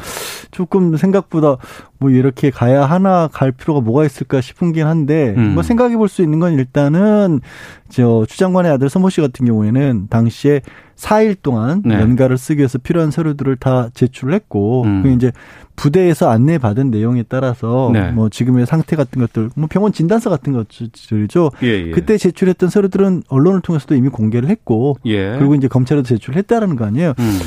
[0.51, 1.57] 조금 생각보다
[1.99, 5.55] 뭐 이렇게 가야 하나 갈 필요가 뭐가 있을까 싶은긴 한데, 음.
[5.55, 7.41] 뭐 생각해 볼 수 있는 건 일단은,
[7.89, 10.61] 저, 추장관의 아들 서모 씨 같은 경우에는 당시에
[10.97, 11.95] 4일 동안 네.
[11.95, 15.03] 연가를 쓰기 위해서 필요한 서류들을 다 제출을 했고, 음.
[15.03, 15.33] 그 이제
[15.77, 18.11] 부대에서 안내받은 내용에 따라서 네.
[18.11, 21.51] 뭐 지금의 상태 같은 것들, 뭐 병원 진단서 같은 것들이죠.
[21.63, 21.91] 예, 예.
[21.93, 25.37] 그때 제출했던 서류들은 언론을 통해서도 이미 공개를 했고, 예.
[25.39, 27.15] 그리고 이제 검찰에도 제출했다라는 거 아니에요.
[27.19, 27.39] 음.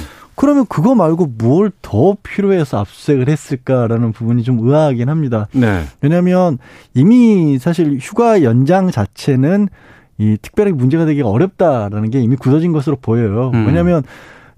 [0.42, 5.48] 그러면 그거 말고 뭘 더 필요해서 압수수색을 했을까라는 부분이 좀 의아하긴 합니다.
[5.52, 5.84] 네.
[6.02, 6.58] 왜냐하면
[6.96, 9.68] 이미 사실 휴가 연장 자체는
[10.18, 13.52] 이 특별하게 문제가 되기가 어렵다라는 게 이미 굳어진 것으로 보여요.
[13.54, 13.68] 음.
[13.68, 14.02] 왜냐하면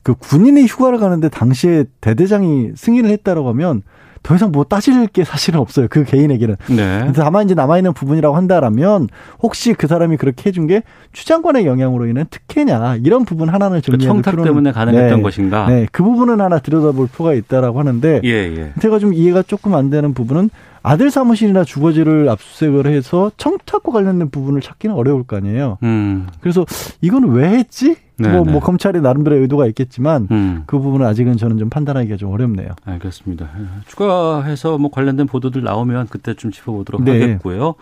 [0.03, 3.81] 그 군인이 휴가를 가는데 당시에 대대장이 승인을 했다라고 하면
[4.23, 5.87] 더 이상 뭐 따질 게 사실은 없어요.
[5.89, 6.55] 그 개인에게는.
[6.69, 7.11] 네.
[7.13, 9.09] 다만 이제 남아있는 부분이라고 한다라면
[9.41, 10.81] 혹시 그 사람이 그렇게 해준 게
[11.11, 15.23] 추장관의 영향으로 인한 특혜냐 이런 부분 하나는 그 청탁 때문에 가능했던 네.
[15.23, 15.67] 것인가.
[15.67, 15.87] 네.
[15.91, 18.73] 그 부분은 하나 들여다볼 필요가 있다라고 하는데 예, 예.
[18.81, 20.49] 제가 좀 이해가 조금 안 되는 부분은
[20.83, 25.77] 아들 사무실이나 주거지를 압수수색을 해서 청탁과 관련된 부분을 찾기는 어려울 거 아니에요.
[25.81, 26.27] 음.
[26.41, 26.65] 그래서
[27.01, 27.95] 이건 왜 했지?
[28.17, 30.63] 뭐, 뭐 검찰이 나름대로 의도가 있겠지만 음.
[30.67, 32.69] 그 부분은 아직은 저는 좀 판단하기가 좀 어렵네요.
[32.85, 33.49] 알겠습니다.
[33.87, 37.11] 추가해서 뭐 관련된 보도들 나오면 그때 좀 짚어보도록 네.
[37.21, 37.75] 하겠고요.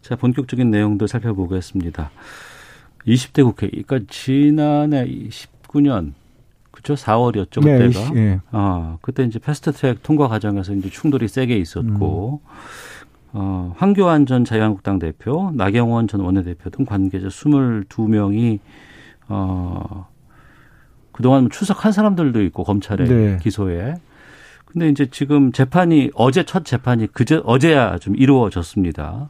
[0.00, 2.10] 자 본격적인 내용도 살펴보겠습니다.
[3.06, 6.12] 20대 국회, 그러니까 지난해 19년
[6.82, 6.94] 그렇죠.
[7.02, 7.78] 4월이었죠 그때가.
[7.78, 8.40] 네, 20, 예.
[8.52, 12.48] 어, 그때 이제 패스트트랙 통과 과정에서 이제 충돌이 세게 있었고 음.
[13.32, 18.58] 어, 황교안 전 자유한국당 대표, 나경원 전 원내대표 등 관계자 22명이
[19.28, 20.08] 어
[21.12, 23.38] 그동안 추석한 사람들도 있고 검찰에 네.
[23.42, 23.94] 기소에.
[24.64, 29.28] 근데 이제 지금 재판이 어제 첫 재판이 그제 어제야 좀 이루어졌습니다.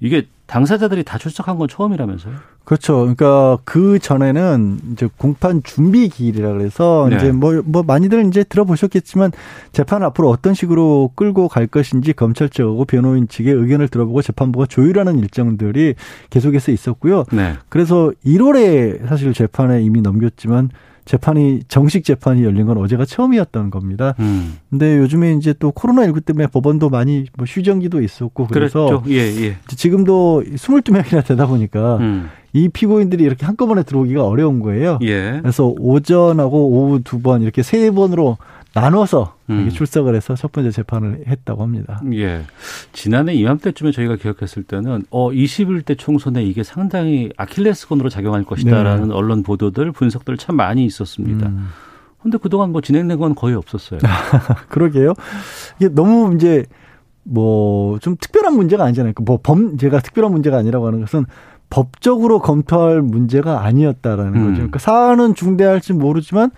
[0.00, 2.34] 이게 당사자들이 다 출석한 건 처음이라면서요?
[2.64, 2.98] 그렇죠.
[2.98, 7.16] 그러니까 그 전에는 이제 공판 준비 기일이라 그래서 네.
[7.16, 9.30] 이제 뭐, 뭐 많이들 이제 들어보셨겠지만
[9.70, 15.20] 재판을 앞으로 어떤 식으로 끌고 갈 것인지 검찰 측하고 변호인 측의 의견을 들어보고 재판부가 조율하는
[15.20, 15.94] 일정들이
[16.30, 17.26] 계속해서 있었고요.
[17.30, 17.54] 네.
[17.68, 20.70] 그래서 1월에 사실 재판에 이미 넘겼지만
[21.04, 24.14] 재판이 정식 재판이 열린 건 어제가 처음이었던 겁니다.
[24.20, 24.58] 음.
[24.70, 29.02] 근데 요즘에 이제 또 코로나 19 때문에 법원도 많이 뭐 휴정기도 있었고 그래서.
[29.08, 29.56] 예, 예.
[29.68, 32.28] 지금도 22명이나 되다 보니까 음.
[32.52, 34.98] 이 피고인들이 이렇게 한꺼번에 들어오기가 어려운 거예요.
[35.02, 35.38] 예.
[35.40, 38.38] 그래서 오전하고 오후 두 번 이렇게 세 번으로
[38.74, 39.68] 나눠서 음.
[39.68, 42.00] 출석을 해서 첫 번째 재판을 했다고 합니다.
[42.12, 42.44] 예.
[42.92, 49.14] 지난해 이맘때쯤에 저희가 기억했을 때는 어 21대 총선에 이게 상당히 아킬레스건으로 작용할 것이다라는 네.
[49.14, 51.48] 언론 보도들 분석들 참 많이 있었습니다.
[51.48, 51.68] 음.
[52.22, 53.98] 근데 그동안 뭐 진행된 건 거의 없었어요.
[54.68, 55.14] 그러게요.
[55.78, 56.66] 이게 너무 이제
[57.24, 59.12] 뭐 좀 특별한 문제가 아니잖아요.
[59.22, 61.26] 뭐 범죄가 특별한 문제가 아니라고 하는 것은
[61.68, 64.42] 법적으로 검토할 문제가 아니었다라는 음.
[64.44, 64.54] 거죠.
[64.54, 66.50] 그러니까 사안은 중대할지 모르지만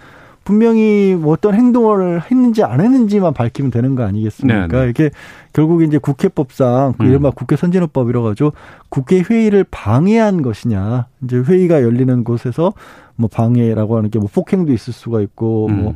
[0.45, 4.67] 분명히 뭐 어떤 행동을 했는지 안 했는지만 밝히면 되는 거 아니겠습니까?
[4.67, 4.79] 네네.
[4.79, 4.85] 네.
[4.85, 5.11] 이렇게
[5.53, 7.33] 결국 이제 국회법상 그 이른바 음.
[7.35, 8.53] 국회 선진화법 이라 가지고
[8.89, 11.07] 국회 회의를 방해한 것이냐.
[11.25, 12.73] 이제 회의가 열리는 곳에서
[13.17, 15.83] 뭐 방해라고 하는 게 뭐 폭행도 있을 수가 있고 음.
[15.83, 15.95] 뭐,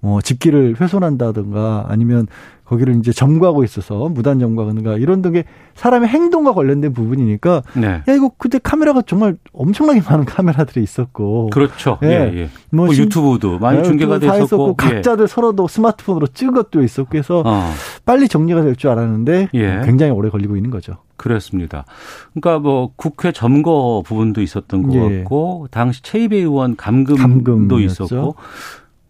[0.00, 2.26] 뭐 집기를 훼손한다든가 아니면
[2.64, 7.86] 거기를 이제 점거하고 있어서 무단 점거하는가 이런 등의 사람의 행동과 관련된 부분이니까 네.
[8.06, 11.98] 야 이거 그때 카메라가 정말 엄청나게 많은 카메라들이 있었고 그렇죠.
[12.02, 12.12] 예, 예.
[12.36, 12.50] 예.
[12.70, 14.86] 뭐, 뭐 유튜브도 많이 네, 중계가 됐었고 예.
[14.86, 17.70] 각자들 서로도 스마트폰으로 찍은 것도 있었고 해서 어.
[18.04, 19.80] 빨리 정리가 될 줄 알았는데 예.
[19.86, 20.98] 굉장히 오래 걸리고 있는 거죠.
[21.16, 21.84] 그렇습니다.
[22.34, 25.18] 그러니까 뭐 국회 점거 부분도 있었던 것 예.
[25.20, 28.04] 같고 당시 최이배 의원 감금도 감금이었죠.
[28.04, 28.34] 있었고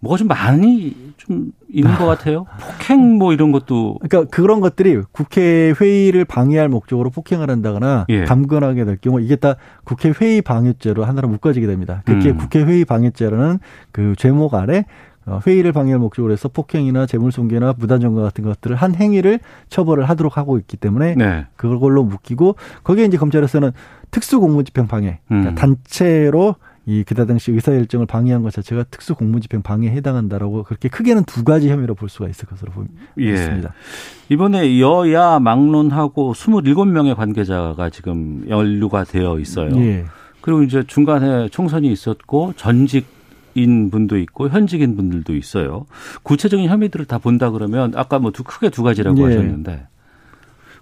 [0.00, 2.46] 뭐가 좀 많이 좀 있는 것 같아요.
[2.60, 3.98] 폭행 뭐 이런 것도.
[4.00, 8.24] 그러니까 그런 것들이 국회 회의를 방해할 목적으로 폭행을 한다거나 예.
[8.24, 12.02] 감금하게 될 경우 이게 다 국회 회의 방해죄로 하나로 묶어지게 됩니다.
[12.04, 12.36] 그게 음.
[12.36, 13.58] 국회 회의 방해죄라는
[13.90, 14.84] 그 죄목 아래
[15.26, 20.58] 어, 회의를 방해할 목적으로 해서 폭행이나 재물손괴나 무단점거 같은 것들을 한 행위를 처벌을 하도록 하고
[20.58, 21.46] 있기 때문에 네.
[21.56, 23.72] 그걸로 묶이고 거기에 이제 검찰에서는
[24.10, 25.54] 특수공무집행 방해, 그러니까 음.
[25.54, 26.54] 단체로
[26.88, 31.44] 이 그때 당시 의사 일정을 방해한 것 자체가 특수 공무집행 방해에 해당한다라고 그렇게 크게는 두
[31.44, 32.98] 가지 혐의로 볼 수가 있을 것으로 보입니다.
[33.20, 33.62] 예.
[34.30, 39.70] 이번에 여야 막론하고 27명의 관계자가 지금 연루가 되어 있어요.
[39.76, 40.06] 예.
[40.40, 43.06] 그리고 이제 중간에 총선이 있었고 전직
[43.54, 45.84] 인 분도 있고 현직인 분들도 있어요.
[46.22, 49.24] 구체적인 혐의들을 다 본다 그러면 아까 뭐 두 크게 두 가지라고 예.
[49.24, 49.88] 하셨는데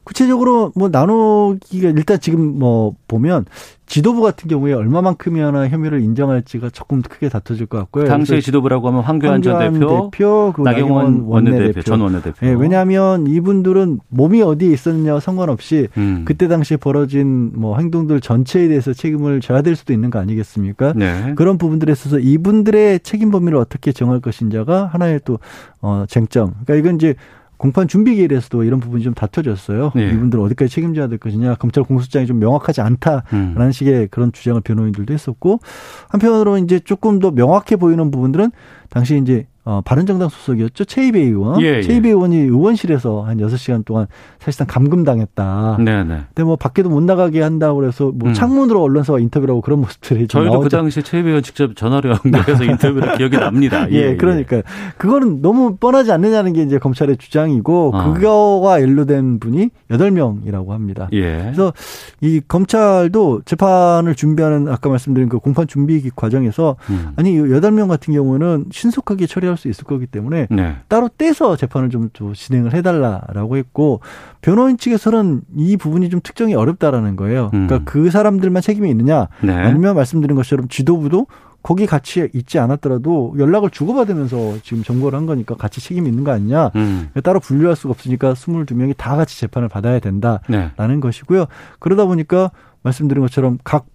[0.06, 3.44] 구체적으로 뭐 나누기가 일단 지금 뭐 보면
[3.86, 8.04] 지도부 같은 경우에 얼마만큼이나 혐의를 인정할지가 조금 크게 다퉈질 것 같고요.
[8.04, 12.46] 당시의 지도부라고 하면 황교안, 전 대표, 대표 그 나경원 원내대표, 전 원내대표.
[12.46, 16.22] 네, 왜냐하면 이분들은 몸이 어디에 있었느냐와 상관없이 음.
[16.24, 20.92] 그때 당시에 벌어진 뭐 행동들 전체에 대해서 책임을 져야 될 수도 있는 거 아니겠습니까?
[20.94, 21.32] 네.
[21.34, 25.40] 그런 부분들에 있어서 이분들의 책임 범위를 어떻게 정할 것인지가 하나의 또
[25.80, 26.54] 어, 쟁점.
[26.64, 27.16] 그러니까 이건 이제
[27.56, 29.92] 공판 준비 기일에서도 이런 부분이 좀 다퉈졌어요.
[29.94, 30.10] 네.
[30.10, 33.72] 이분들 어디까지 책임져야 될 것이냐, 검찰 공소장이 좀 명확하지 않다라는 음.
[33.72, 35.60] 식의 그런 주장을 변호인들도 했었고
[36.08, 38.50] 한편으로 이제 조금 더 명확해 보이는 부분들은
[38.90, 40.84] 당시 이제 어, 바른정당 소속이었죠.
[40.84, 41.60] 최이배 의원.
[41.60, 41.82] 예, 예.
[41.82, 44.06] 최이배 의원이 의원실에서 한 여섯 시간 동안
[44.38, 45.78] 사실상 감금당했다.
[45.78, 46.04] 네네.
[46.04, 46.20] 네.
[46.28, 48.32] 근데 뭐 밖에도 못 나가게 한다고 그래서 뭐 음.
[48.32, 50.60] 창문으로 언론사와 인터뷰를 하고 그런 모습들이 저희도 나오죠.
[50.60, 53.90] 그 당시에 최이배 의원 직접 전화로 연결해서 인터뷰를 기억이 납니다.
[53.90, 54.62] 예, 예, 그러니까
[54.98, 58.12] 그거는 너무 뻔하지 않느냐는 게 이제 검찰의 주장이고 어.
[58.12, 61.08] 그거와 연루된 분이 여덟 명이라고 합니다.
[61.12, 61.38] 예.
[61.38, 61.72] 그래서
[62.20, 67.08] 이 검찰도 재판을 준비하는 아까 말씀드린 그 공판 준비 과정에서 음.
[67.16, 70.76] 아니 여덟 명 같은 경우는 신속하게 처리할 불리할 수 있을 거기 때문에 네.
[70.88, 74.00] 따로 떼서 재판을 좀, 좀 진행을 해달라라고 했고
[74.40, 77.50] 변호인 측에서는 이 부분이 좀 특정이 어렵다라는 거예요.
[77.54, 77.66] 음.
[77.66, 79.52] 그러니까 그 사람들만 책임이 있느냐 네.
[79.52, 81.26] 아니면 말씀드린 것처럼 지도부도
[81.62, 86.70] 거기 같이 있지 않았더라도 연락을 주고받으면서 지금 정보를 한 거니까 같이 책임이 있는 거 아니냐.
[86.76, 87.08] 음.
[87.24, 91.00] 따로 분류할 수가 없으니까 22명이 다 같이 재판을 받아야 된다라는 네.
[91.00, 91.46] 것이고요.
[91.80, 92.52] 그러다 보니까
[92.84, 93.86] 말씀드린 것처럼 각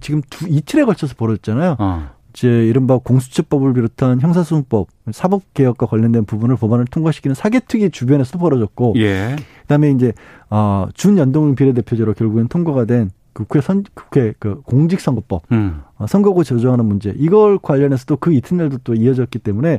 [0.00, 1.76] 지금 두 이틀에 걸쳐서 벌어졌잖아요.
[1.78, 2.10] 어.
[2.32, 9.36] 이제 이른바 공수처법을 비롯한 형사소송법, 사법개혁과 관련된 부분을 법안을 통과시키는 사개특위 주변에서 벌어졌고, 예.
[9.62, 10.12] 그다음에 이제
[10.50, 15.82] 어, 준연동 비례대표제로 결국엔 통과가 된 국회 선 국회 그 공직선거법 음.
[15.96, 19.78] 어, 선거구 조정하는 문제 이걸 관련해서도 그 이튿날도 또 이어졌기 때문에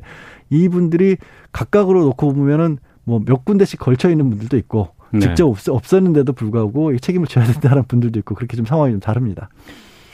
[0.50, 1.18] 이분들이
[1.52, 5.20] 각각으로 놓고 보면은 뭐 몇 군데씩 걸쳐 있는 분들도 있고 네.
[5.20, 9.50] 직접 없, 없었는데도 불구하고 책임을 져야 된다는 분들도 있고 그렇게 좀 상황이 좀 다릅니다.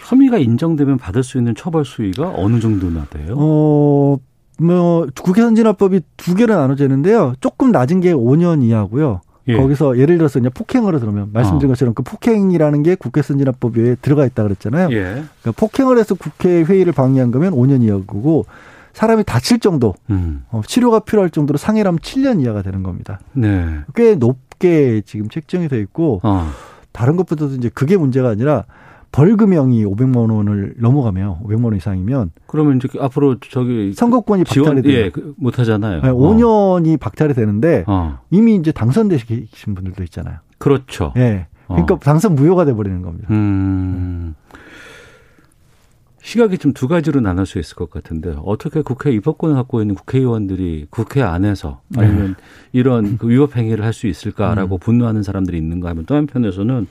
[0.05, 3.35] 혐의가 인정되면 받을 수 있는 처벌 수위가 어느 정도나 돼요?
[3.37, 4.17] 어,
[4.59, 7.33] 뭐 국회 선진화법이 두 개로 나눠지는데요.
[7.41, 9.21] 조금 낮은 게 5년 이하고요.
[9.47, 9.57] 예.
[9.57, 11.73] 거기서 예를 들어서 그냥 폭행으로 들으면 말씀드린 어.
[11.73, 14.89] 것처럼 그 폭행이라는 게 국회 선진화법에 들어가 있다 그랬잖아요.
[14.91, 15.01] 예.
[15.03, 18.45] 그러니까 폭행을 해서 국회 회의를 방해한 거면 5년 이하고
[18.93, 20.45] 사람이 다칠 정도 음.
[20.49, 23.19] 어, 치료가 필요할 정도로 상해라면 7년 이하가 되는 겁니다.
[23.33, 23.81] 네.
[23.93, 26.49] 꽤 높게 지금 책정이 돼 있고 어.
[26.91, 28.63] 다른 것보다도 이제 그게 문제가 아니라
[29.15, 34.93] 벌금형이 500만 원을 넘어가면 500만 원 이상이면 그러면 이제 앞으로 저기 선거권이 박탈이 돼요.
[34.93, 36.01] 예, 그못 하잖아요.
[36.01, 36.97] 네, 5년이 어.
[36.99, 38.19] 박탈이 되는데 어.
[38.29, 40.39] 이미 이제 당선되신 분들도 있잖아요.
[40.57, 41.13] 그렇죠.
[41.15, 41.19] 예.
[41.19, 41.47] 네.
[41.67, 41.99] 그러니까 어.
[41.99, 43.27] 당선 무효가 돼 버리는 겁니다.
[43.31, 44.35] 음.
[44.51, 44.59] 네.
[46.25, 50.87] 시각이 좀 두 가지로 나눌 수 있을 것 같은데 어떻게 국회 입법권을 갖고 있는 국회의원들이
[50.89, 52.43] 국회 안에서 아니면 네.
[52.73, 54.79] 이런 그 위법 행위를 할 수 있을까라고 음.
[54.79, 56.87] 분노하는 사람들이 있는가 하면 또 한편에서는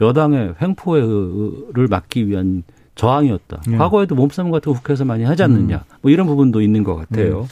[0.00, 2.62] 여당의 횡포를 막기 위한
[2.96, 3.60] 저항이었다.
[3.68, 3.76] 네.
[3.76, 5.76] 과거에도 몸싸움 같은 거 국회에서 많이 하지 않느냐.
[5.76, 5.94] 음.
[6.00, 7.42] 뭐 이런 부분도 있는 것 같아요.
[7.42, 7.46] 네.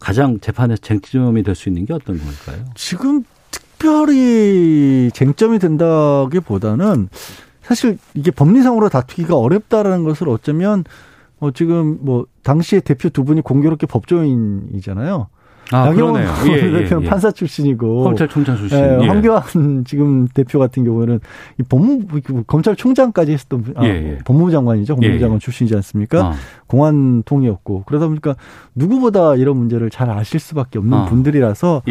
[0.00, 2.64] 가장 재판에서 쟁점이 될 수 있는 게 어떤 걸까요?
[2.74, 7.08] 지금 특별히 쟁점이 된다기보다는
[7.70, 10.82] 사실 이게 법리상으로 다투기가 어렵다라는 것을 어쩌면
[11.38, 15.28] 어 지금 뭐 당시에 대표 두 분이 공교롭게 법조인이잖아요.
[15.70, 17.08] 아, 양경원 예, 예, 대표는 예.
[17.08, 18.76] 판사 출신이고 검찰총장 출신.
[18.76, 19.06] 예, 예.
[19.06, 21.20] 황교안 지금 대표 같은 경우에는
[21.60, 22.06] 이 법무
[22.48, 24.96] 검찰총장까지 했었던 아, 예, 법무부 장관이죠.
[24.96, 26.26] 법무부 장관 출신이지 않습니까?
[26.26, 26.34] 아.
[26.66, 28.34] 공안 통이었고 그러다 보니까
[28.74, 31.04] 누구보다 이런 문제를 잘 아실 수밖에 없는 아.
[31.04, 31.82] 분들이라서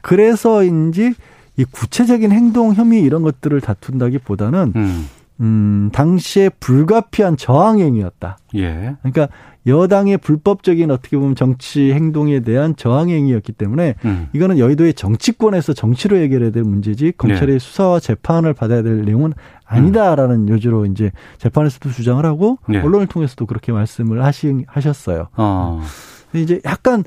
[0.00, 1.12] 그래서인지
[1.58, 5.06] 이 구체적인 행동 혐의 이런 것들을 다툰다기보다는 음.
[5.40, 8.38] 음, 당시에 불가피한 저항행위였다.
[8.56, 8.96] 예.
[9.02, 9.28] 그러니까
[9.66, 14.28] 여당의 불법적인 어떻게 보면 정치 행동에 대한 저항행위였기 때문에 음.
[14.32, 17.58] 이거는 여의도의 정치권에서 정치로 해결해야 될 문제지 검찰의 네.
[17.58, 19.32] 수사와 재판을 받아야 될 내용은
[19.64, 20.48] 아니다라는 음.
[20.48, 22.78] 요지로 이제 재판에서도 주장을 하고 네.
[22.78, 25.28] 언론을 통해서도 그렇게 말씀을 하시, 하셨어요.
[25.36, 25.82] 어.
[26.32, 27.02] 이제 약간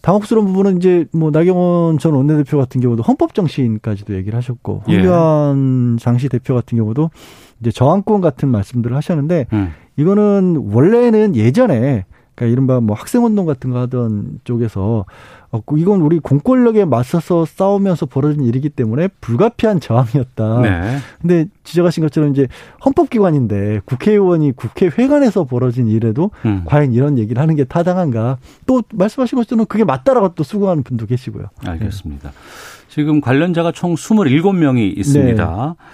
[0.00, 4.96] 당혹스러운 부분은 이제 뭐 나경원 전 원내대표 같은 경우도 헌법 정신까지도 얘기를 하셨고 예.
[4.96, 6.02] 황교안 예.
[6.02, 7.10] 장시 대표 같은 경우도
[7.60, 9.72] 이제 저항권 같은 말씀들을 하셨는데 음.
[9.96, 15.04] 이거는 원래는 예전에 그러니까 이른바 뭐 학생운동 같은 거 하던 쪽에서
[15.52, 20.60] 어, 이건 우리 공권력에 맞서서 싸우면서 벌어진 일이기 때문에 불가피한 저항이었다.
[20.62, 20.98] 네.
[21.20, 22.46] 근데 지적하신 것처럼 이제
[22.84, 26.62] 헌법기관인데 국회의원이 국회회관에서 벌어진 일에도 음.
[26.64, 28.38] 과연 이런 얘기를 하는 게 타당한가?
[28.66, 31.46] 또 말씀하신 것처럼 그게 맞다라고 또 수긍하는 분도 계시고요.
[31.66, 32.30] 알겠습니다.
[32.30, 32.34] 네.
[32.88, 35.76] 지금 관련자가 총 27명이 있습니다.
[35.78, 35.84] 네.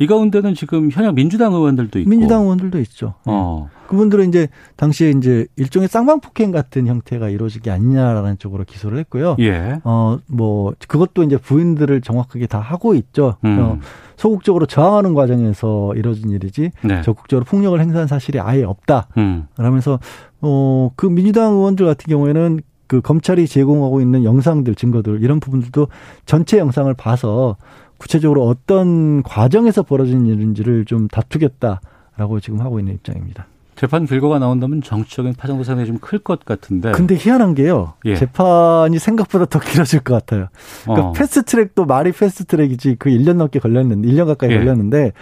[0.00, 3.14] 이 가운데는 지금 현역 민주당 의원들도 있고 민주당 의원들도 있죠.
[3.26, 3.68] 어.
[3.70, 3.80] 네.
[3.86, 9.36] 그분들은 이제 당시에 이제 일종의 쌍방폭행 같은 형태가 이루어지기 아니냐라는 쪽으로 기소를 했고요.
[9.40, 9.80] 예.
[9.84, 13.36] 어뭐 그것도 이제 부인들을 정확하게 다 하고 있죠.
[13.44, 13.58] 음.
[13.60, 13.78] 어,
[14.16, 17.02] 소극적으로 저항하는 과정에서 이루어진 일이지 네.
[17.02, 19.08] 적극적으로 폭력을 행사한 사실이 아예 없다.
[19.18, 19.48] 음.
[19.54, 19.98] 그러면서
[20.40, 25.88] 어그 민주당 의원들 같은 경우에는 그 검찰이 제공하고 있는 영상들 증거들 이런 부분들도
[26.24, 27.56] 전체 영상을 봐서
[28.00, 33.46] 구체적으로 어떤 과정에서 벌어진 일인지를 좀 다투겠다라고 지금 하고 있는 입장입니다.
[33.76, 36.92] 재판 결과가 나온다면 정치적인 파장도 상당히 좀 클 것 같은데.
[36.92, 37.94] 근데 희한한 게요.
[38.06, 38.16] 예.
[38.16, 40.48] 재판이 생각보다 더 길어질 것 같아요.
[40.84, 41.12] 그러니까 어.
[41.12, 44.58] 패스트 트랙도 말이 패스트 트랙이지 그 1년 넘게 걸렸는데, 1년 가까이 예.
[44.58, 45.12] 걸렸는데,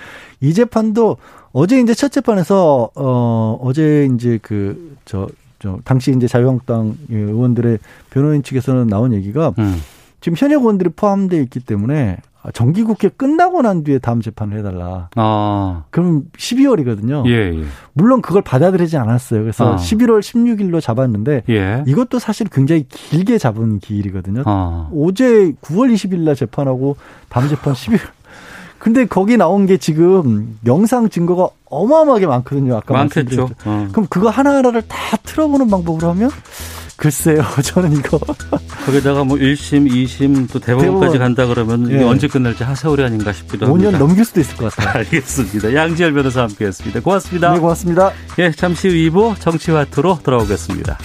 [0.40, 1.18] 이 재판도
[1.52, 7.78] 어제 이제 첫 재판에서, 어, 어제 이제 그, 저, 저, 당시 이제 자유한국당 의원들의
[8.10, 9.80] 변호인 측에서는 나온 얘기가 음.
[10.20, 12.18] 지금 현역 의원들이 포함되어 있기 때문에
[12.52, 15.10] 정기국회 끝나고 난 뒤에 다음 재판을 해달라.
[15.16, 15.84] 아.
[15.90, 17.26] 그럼 12월이거든요.
[17.28, 17.64] 예, 예.
[17.92, 19.40] 물론 그걸 받아들이지 않았어요.
[19.40, 19.76] 그래서 아.
[19.76, 21.84] 11월 16일로 잡았는데 예.
[21.86, 24.42] 이것도 사실 굉장히 길게 잡은 기일이거든요.
[24.46, 24.88] 아.
[24.94, 26.96] 어제 9월 20일 날 재판하고
[27.28, 28.00] 다음 재판 11월.
[28.78, 32.76] 근데 거기 나온 게 지금 영상 증거가 어마어마하게 많거든요.
[32.76, 33.48] 아까 많겠죠.
[33.64, 33.88] 어.
[33.92, 36.30] 그럼 그거 하나하나를 다 틀어보는 방법으로 하면
[36.96, 38.18] 글쎄요, 저는 이거.
[38.84, 41.18] 거기다가 뭐 1심, 2심 또 대법원까지 대법원.
[41.18, 42.02] 간다 그러면 예.
[42.02, 43.90] 언제 끝날지 하세월이 아닌가 싶기도 합니다.
[43.90, 44.98] 5년 넘길 수도 있을 것 같아요.
[44.98, 45.74] 알겠습니다.
[45.74, 46.98] 양지열 변호사 함께 했습니다.
[47.00, 47.52] 고맙습니다.
[47.52, 48.10] 네, 고맙습니다.
[48.40, 50.98] 예, 잠시 후 2부 정치화투로 돌아오겠습니다.